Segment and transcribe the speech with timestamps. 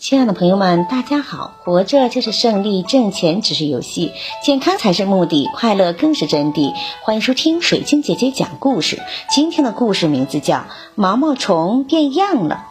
[0.00, 1.52] 亲爱的朋友们，大家好！
[1.62, 6.72] 活着就是胜利，挣钱只是游戏，健康才是目的，快乐更是真谛。
[7.02, 8.98] 欢迎收听水晶姐姐讲故事。
[9.28, 10.56] 今天的故事名字叫
[10.94, 12.64] 《毛毛虫变样了》。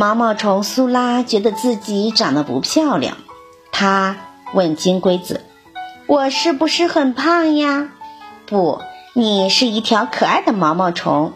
[0.00, 3.16] 毛毛虫苏拉觉得自己长得不漂亮，
[3.72, 4.16] 他
[4.54, 5.44] 问金龟子
[6.06, 7.88] ：“我是不是很胖呀
[8.46, 8.80] ？”“不，
[9.12, 11.32] 你是一条可爱的毛毛虫。”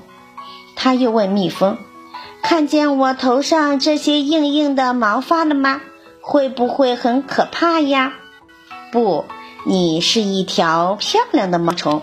[0.77, 1.77] 他又问蜜蜂。
[2.51, 5.81] 看见我头上这些硬硬的毛发了吗？
[6.21, 8.14] 会不会很可怕呀？
[8.90, 9.25] 不，
[9.64, 12.03] 你是一条漂亮的毛虫。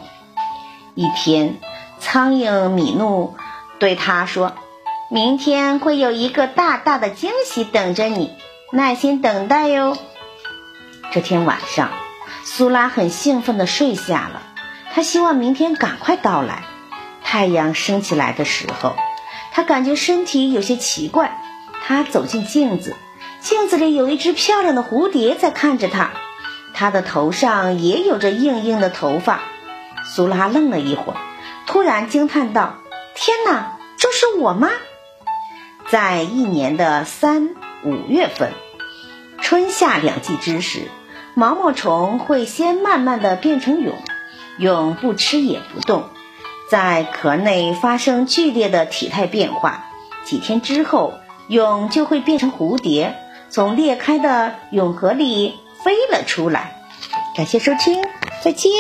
[0.96, 1.58] 一天，
[2.00, 3.36] 苍蝇米怒
[3.78, 4.54] 对他说
[5.12, 8.32] ：“明天会有一个大大的惊喜等着你，
[8.72, 9.98] 耐心等待哟。”
[11.12, 11.90] 这天晚上，
[12.46, 14.44] 苏拉很兴奋地睡下了。
[14.94, 16.64] 他希望明天赶快到来。
[17.22, 18.96] 太阳升起来的时候。
[19.58, 21.42] 他感觉身体有些奇怪，
[21.84, 22.96] 他走进镜子，
[23.42, 26.12] 镜子里有一只漂亮的蝴蝶在看着他，
[26.76, 29.40] 他的头上也有着硬硬的头发。
[30.04, 31.18] 苏拉愣了一会儿，
[31.66, 32.76] 突然惊叹道
[33.18, 34.70] ：“天哪，这是我吗？”
[35.90, 38.52] 在一年的三五月份，
[39.42, 40.82] 春夏两季之时，
[41.34, 43.96] 毛毛虫会先慢慢的变成蛹，
[44.60, 46.10] 蛹不吃也不动。
[46.70, 49.86] 在壳内发生剧烈的体态变化，
[50.26, 51.14] 几天之后，
[51.48, 53.16] 蛹就会变成蝴蝶，
[53.50, 56.82] 从裂开的蛹壳里飞了出来。
[57.36, 58.04] 感谢收听，
[58.44, 58.72] 再见。